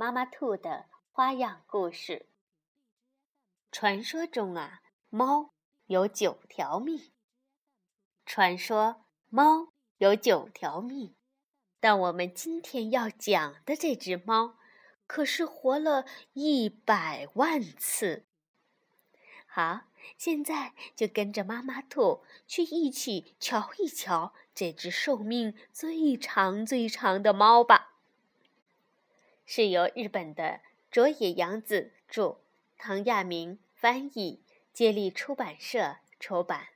[0.00, 2.28] 妈妈兔的花样故事。
[3.72, 4.80] 传说中啊，
[5.10, 5.54] 猫
[5.86, 7.10] 有九条命。
[8.24, 11.16] 传说猫有九条命，
[11.80, 14.56] 但我们今天要讲的这只猫，
[15.08, 18.24] 可是活了一百万次。
[19.48, 19.80] 好，
[20.16, 27.77] 现在就跟着妈妈兔去一起瞧一瞧这只寿命最长最长的猫吧。
[29.50, 30.60] 是由日本的
[30.90, 32.36] 卓野洋子著，
[32.76, 34.42] 唐亚明翻译，
[34.74, 36.68] 接力出版社出版。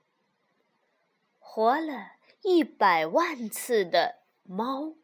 [1.39, 4.95] 活了一百万次的猫，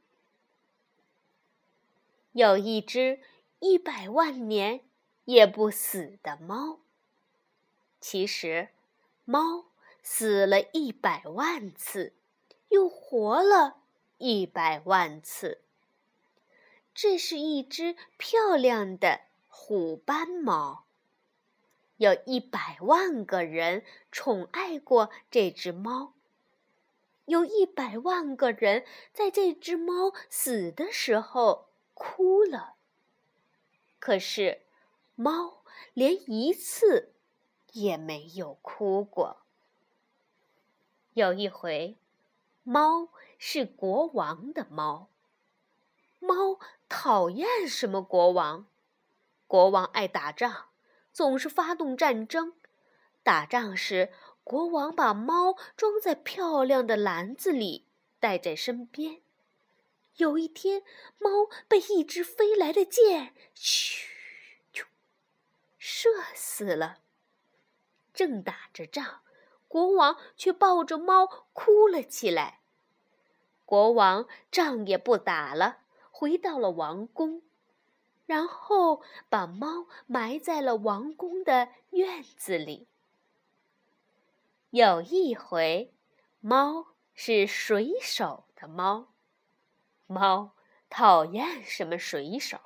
[2.33, 3.21] 有一只
[3.59, 4.81] 一百万年
[5.27, 6.81] 也不死的猫。
[8.01, 8.71] 其实，
[9.27, 9.67] 猫
[10.03, 12.15] 死了一百万次，
[12.71, 13.83] 又活了
[14.17, 15.61] 一百万次。
[17.01, 20.85] 这是一只漂亮的虎斑猫，
[21.97, 26.15] 有一百万个人宠爱过这只猫，
[27.27, 32.75] 有一百万个人在这只猫死的时候哭了。
[34.01, 34.63] 可是，
[35.15, 35.63] 猫
[35.95, 37.13] 连一次
[37.75, 39.37] 也没有哭过。
[41.13, 41.97] 有一回，
[42.65, 45.09] 猫是国王的猫。
[46.19, 48.67] 猫讨厌什么国王？
[49.47, 50.67] 国王爱打仗，
[51.13, 52.55] 总是发动战争。
[53.23, 54.13] 打仗时，
[54.45, 57.87] 国王把猫装在漂亮的篮子里，
[58.19, 59.23] 带在身边。
[60.17, 60.83] 有一天，
[61.19, 61.31] 猫
[61.69, 64.05] 被一只飞来的箭“咻”
[64.75, 64.85] 咻
[65.79, 66.99] 射死了。
[68.13, 69.21] 正打着仗，
[69.69, 72.61] 国王却抱着猫哭了起来。
[73.65, 75.83] 国王仗也不打了。
[76.19, 77.43] 回到了王宫，
[78.27, 82.89] 然后把猫埋在了王宫的院子里。
[84.71, 85.95] 有一回，
[86.41, 89.13] 猫是水手的猫，
[90.09, 90.57] 猫
[90.91, 92.59] 讨厌什么水手？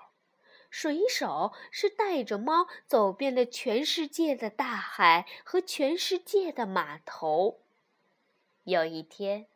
[0.70, 7.60] 水手是带着猫走遍了全世界的大海和全世界的码头。
[8.64, 9.46] 有一天，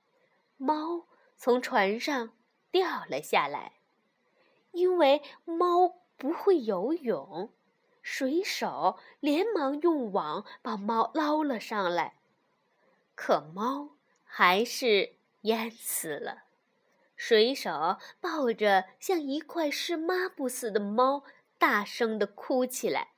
[0.58, 1.06] 猫
[1.38, 2.36] 从船上
[2.70, 3.72] 掉了下来。
[4.76, 5.88] 因为猫
[6.18, 7.50] 不会游泳，
[8.02, 12.18] 水手连忙用网把猫捞了上来，
[13.14, 16.44] 可猫还是淹死了。
[17.16, 21.24] 水手抱着像一块湿抹布似的猫，
[21.56, 23.12] 大声地哭起来。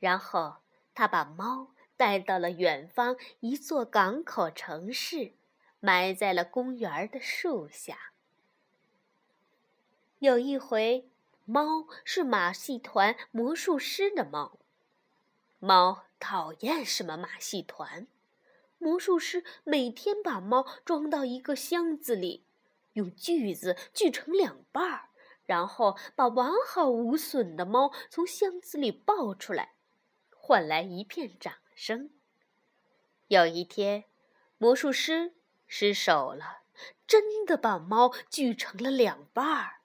[0.00, 0.56] 然后
[0.94, 5.34] 他把猫带到了远方一座港口城市，
[5.78, 8.11] 埋在了公园的树下。
[10.22, 11.10] 有一回，
[11.46, 14.60] 猫是马戏团魔术师的猫。
[15.58, 18.06] 猫讨厌什么马戏团？
[18.78, 22.44] 魔术师每天把猫装到一个箱子里，
[22.92, 25.08] 用锯子锯成两半儿，
[25.44, 29.72] 然后把完好无损的猫从箱子里抱出来，
[30.30, 32.10] 换来一片掌声。
[33.26, 34.04] 有一天，
[34.56, 35.34] 魔术师
[35.66, 36.62] 失手了，
[37.08, 39.81] 真的把猫锯成了两半儿。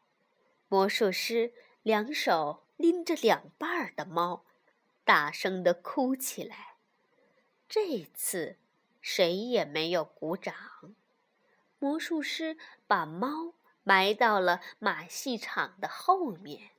[0.70, 4.46] 魔术师两手拎着两半儿的猫，
[5.06, 6.76] 大声地哭起来。
[7.70, 8.58] 这次
[9.02, 10.54] 谁也没有鼓掌。
[11.80, 13.54] 魔术师把猫
[13.84, 16.72] 埋到了马戏场的后面。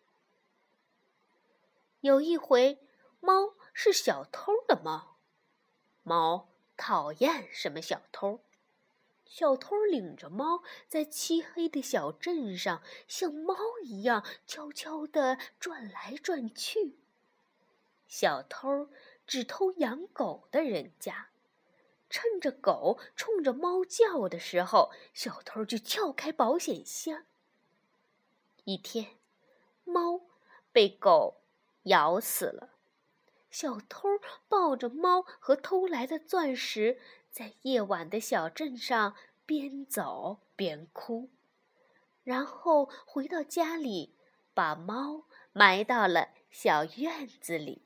[2.00, 2.78] 有一回，
[3.20, 5.16] 猫是小偷的猫，
[6.02, 8.40] 猫讨厌什么小偷？
[9.28, 13.54] 小偷领着猫在漆黑的小镇上，像猫
[13.84, 16.96] 一样悄悄地转来转去。
[18.06, 18.88] 小偷
[19.26, 21.28] 只偷养狗的人家，
[22.08, 27.26] 趁着狗冲着猫叫的时候，小偷就撬开保险箱。
[28.64, 29.18] 一天，
[29.84, 30.22] 猫
[30.72, 31.42] 被狗
[31.82, 32.70] 咬死了，
[33.50, 34.08] 小偷
[34.48, 36.98] 抱着猫和偷来的钻石。
[37.30, 39.14] 在夜晚的小镇上，
[39.46, 41.30] 边走边哭，
[42.24, 44.14] 然后回到家里，
[44.54, 47.82] 把猫埋到了小院子里。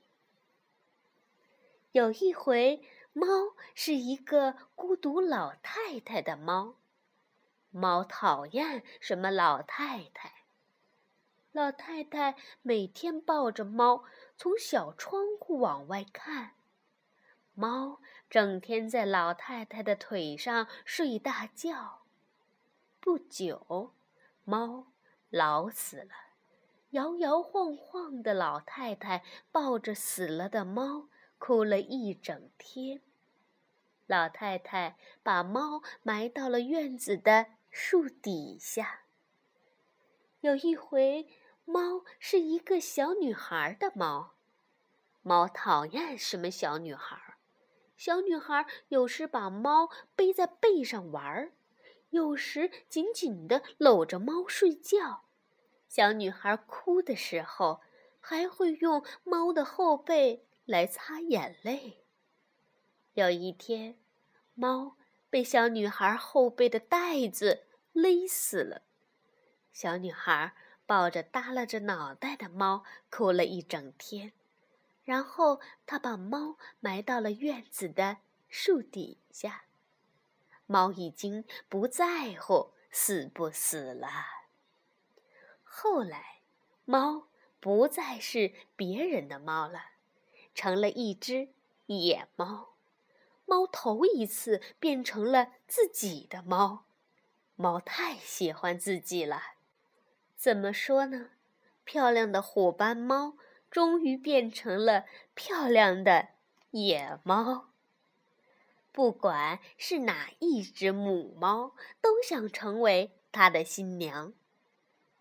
[1.93, 3.27] 有一回，猫
[3.75, 6.77] 是一个孤独老太太的猫，
[7.71, 10.33] 猫讨厌什么老太太。
[11.53, 14.05] 老太太每天抱着猫，
[14.39, 16.55] 从小窗户往外看。
[17.55, 18.00] 猫
[18.32, 22.05] 整天在老太太的腿上睡大觉。
[22.99, 23.93] 不久，
[24.44, 24.87] 猫
[25.29, 26.14] 老死了，
[26.93, 33.02] 摇摇晃晃的老太太抱着死了的猫，哭了一整天。
[34.06, 39.02] 老太太把猫埋到了院子的树底下。
[40.40, 41.29] 有一回。
[41.64, 44.32] 猫是一个小女孩的猫，
[45.23, 47.31] 猫讨厌什么小女孩。
[48.02, 51.52] 小女孩有时把猫背在背上玩儿，
[52.10, 55.22] 有时紧紧地搂着猫睡觉。
[55.87, 57.81] 小女孩哭的时候，
[58.19, 62.04] 还会用猫的后背来擦眼泪。
[63.12, 63.96] 有一天，
[64.55, 64.96] 猫
[65.31, 68.82] 被小女孩后背的带子勒死了。
[69.72, 70.56] 小女孩。
[70.84, 74.32] 抱着耷拉着脑袋的猫，哭了一整天。
[75.04, 78.19] 然后他把猫埋到了院子的
[78.49, 79.64] 树底下。
[80.66, 84.08] 猫已经不在乎死不死了。
[85.62, 86.40] 后来，
[86.84, 87.28] 猫
[87.60, 89.81] 不再是别人的猫了，
[90.54, 91.48] 成了一只
[91.87, 92.75] 野猫。
[93.44, 96.87] 猫头一次变成了自己的猫。
[97.56, 99.43] 猫太喜欢自己了。
[100.37, 101.31] 怎么说呢？
[101.84, 103.37] 漂亮的虎斑猫
[103.72, 106.28] 终于变成了漂亮的
[106.70, 107.70] 野猫。
[108.92, 114.34] 不管是哪一只母猫，都想成为它的新娘。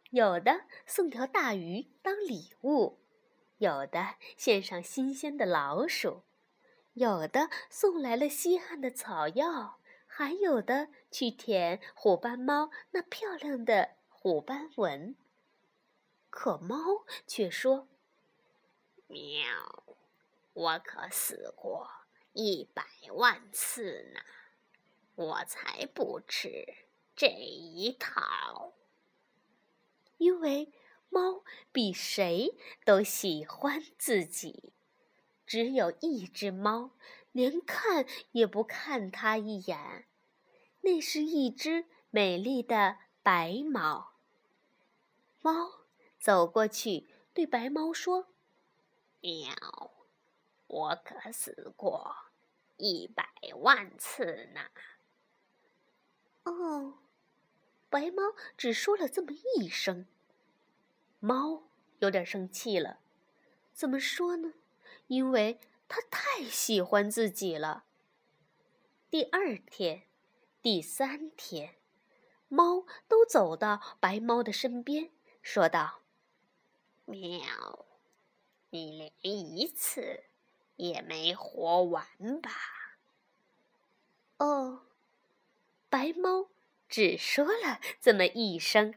[0.09, 2.99] 有的送条大鱼当礼物，
[3.57, 6.23] 有的献上新鲜的老鼠，
[6.93, 13.91] 有的送来了稀罕的草药，还有的去舔虎斑猫那漂亮的。
[14.09, 15.15] 虎斑纹，
[16.29, 16.75] 可猫
[17.25, 17.87] 却说
[19.11, 19.97] ：“喵，
[20.53, 21.89] 我可死过
[22.33, 24.21] 一百万次呢，
[25.15, 26.65] 我才不吃
[27.15, 28.73] 这一套。”
[30.17, 30.71] 因为
[31.09, 32.55] 猫比谁
[32.85, 34.71] 都喜欢自己，
[35.45, 36.91] 只有一只猫
[37.31, 40.07] 连看也不看它一眼，
[40.81, 44.13] 那是一只美丽的白猫。
[45.41, 45.85] 猫
[46.19, 48.27] 走过去，对白猫说
[49.21, 49.53] ：“喵，
[50.67, 52.15] 我可死过
[52.77, 53.25] 一百
[53.57, 54.61] 万次呢。”
[56.43, 56.99] 哦，
[57.89, 60.07] 白猫只说了这么一声。
[61.19, 61.69] 猫
[61.99, 62.99] 有点生气了，
[63.73, 64.53] 怎么说呢？
[65.07, 67.85] 因为它太喜欢自己了。
[69.09, 70.07] 第二天，
[70.61, 71.75] 第三天，
[72.47, 75.11] 猫都走到白猫的身边。
[75.43, 76.01] 说道
[77.05, 77.85] ：“喵，
[78.71, 80.23] 你连一次
[80.77, 82.51] 也没活完吧？”
[84.37, 84.87] 哦，
[85.87, 86.49] 白猫
[86.89, 88.95] 只说了这么一声。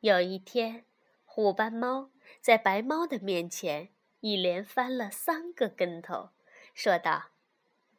[0.00, 0.84] 有一天，
[1.24, 2.10] 虎斑猫
[2.40, 6.30] 在白猫的面前一连翻了三个跟头，
[6.74, 7.30] 说道：“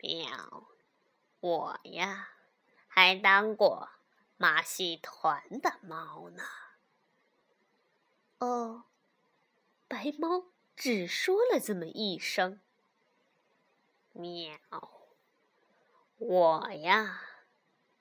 [0.01, 0.67] 喵，
[1.39, 2.31] 我呀，
[2.87, 3.89] 还当过
[4.37, 6.43] 马戏团的猫呢。”
[8.39, 8.85] 哦，
[9.87, 12.59] 白猫只说了这么一声。
[14.13, 14.59] 喵，
[16.17, 17.21] 我呀，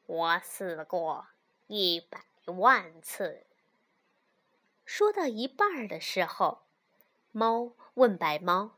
[0.06, 1.28] 我死过
[1.66, 3.46] 一百万次。
[4.84, 6.66] 说到一半的时候，
[7.30, 8.76] 猫问白猫：“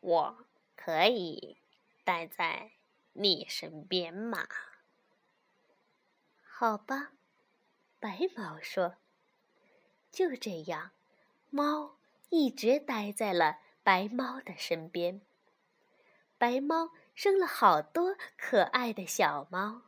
[0.00, 1.56] 我可以
[2.04, 2.72] 待在
[3.14, 4.46] 你身边吗？”
[6.44, 7.12] 好吧，
[7.98, 8.96] 白猫说。
[10.10, 10.90] 就这样，
[11.48, 11.96] 猫
[12.32, 15.20] 一直待在了白猫的身边。
[16.38, 19.82] 白猫生了好多可爱的小猫。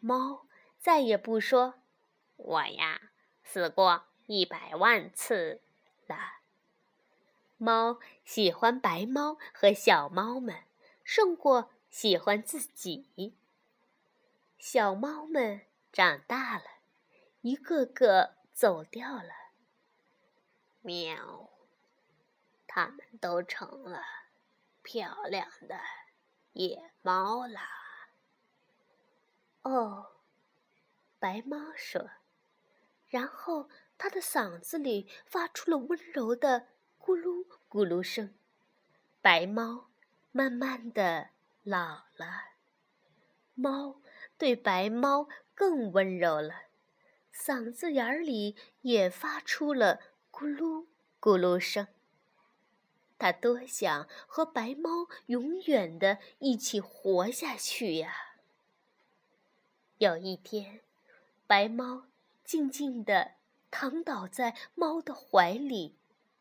[0.00, 0.48] 猫
[0.80, 1.74] 再也不说
[2.34, 3.00] “我呀
[3.44, 5.60] 死过一百万次”
[6.08, 6.16] 了。
[7.58, 10.64] 猫喜欢白猫和小猫们，
[11.04, 13.36] 胜过喜欢自己。
[14.58, 15.60] 小猫们
[15.92, 16.64] 长大了，
[17.42, 18.34] 一个个。
[18.56, 19.45] 走掉了，
[20.86, 21.50] 喵！
[22.68, 24.00] 它们都成了
[24.82, 25.80] 漂亮的
[26.52, 27.58] 野猫了。
[29.62, 30.12] 哦，
[31.18, 32.08] 白猫说
[33.08, 36.68] ：“然后它的嗓子里发出了温柔的
[37.00, 38.38] 咕噜咕噜声。
[39.20, 39.90] 白猫
[40.30, 41.30] 慢慢的
[41.64, 42.52] 老了，
[43.54, 44.00] 猫
[44.38, 46.66] 对白猫更温柔了，
[47.34, 50.00] 嗓子眼里也发出了
[50.38, 50.84] 咕噜
[51.18, 51.88] 咕噜声。
[53.16, 58.34] 他多想和白猫永远的一起活下去呀！
[59.96, 60.82] 有一天，
[61.46, 62.02] 白猫
[62.44, 63.36] 静静地
[63.70, 65.96] 躺倒在猫的怀里，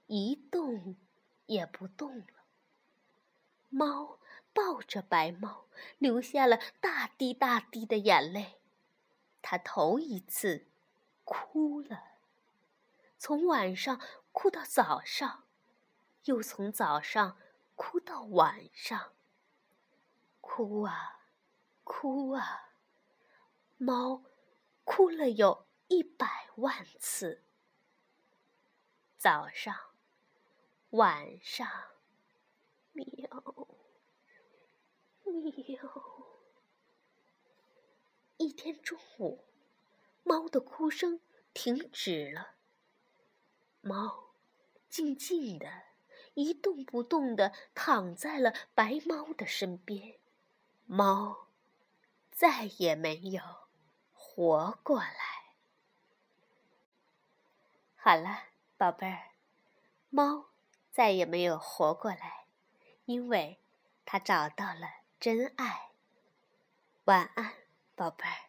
[0.08, 0.98] 一动
[1.46, 2.26] 也不动了。
[3.70, 4.20] 猫
[4.52, 5.68] 抱着白猫，
[6.00, 8.56] 流下了大滴大滴的眼泪。
[9.42, 10.66] 它头一次
[11.24, 12.15] 哭了，
[13.28, 14.00] 从晚上
[14.32, 15.48] 哭到早上，
[16.26, 17.40] 又从早上
[17.74, 19.16] 哭到晚上。
[20.40, 21.22] 哭啊，
[21.84, 22.76] 哭啊！
[23.78, 24.24] 猫
[24.84, 27.44] 哭了有一百万次，
[29.18, 29.76] 早上、
[30.92, 31.68] 晚上，
[32.92, 33.08] 喵，
[35.24, 36.08] 喵。
[38.38, 39.44] 一天中午，
[40.22, 41.20] 猫的哭声
[41.56, 42.54] 停止了。
[43.88, 44.32] 猫
[44.90, 45.68] 静静的，
[46.34, 50.18] 一动不动的躺在了白猫的身边。
[50.88, 51.50] 猫
[52.32, 53.42] 再也没有。
[54.12, 55.56] 活过来，
[57.96, 59.32] 好了，宝贝儿，
[60.10, 60.48] 猫
[60.92, 62.48] 再也没有活过来，
[63.06, 63.62] 因为
[64.04, 64.90] 它找到了
[65.20, 65.92] 真爱。
[67.06, 67.54] 晚安，
[67.96, 68.45] 宝贝儿。